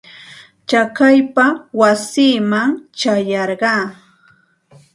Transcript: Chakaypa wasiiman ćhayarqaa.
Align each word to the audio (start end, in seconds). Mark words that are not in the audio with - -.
Chakaypa 0.69 1.45
wasiiman 1.79 2.71
ćhayarqaa. 2.99 3.83